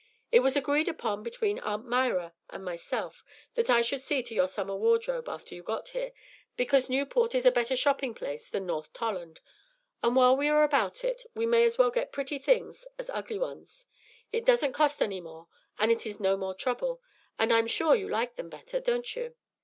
[0.31, 4.47] It was agreed upon between Aunt Myra and myself that I should see to your
[4.47, 6.11] summer wardrobe after you got here,
[6.57, 9.41] because Newport is a better shopping place than North Tolland;
[10.01, 13.37] and while we are about it, we may as well get pretty things as ugly
[13.37, 13.85] ones.
[14.31, 16.99] It doesn't cost any more and is no more trouble,
[17.37, 19.35] and I am sure you like them better, don't you?"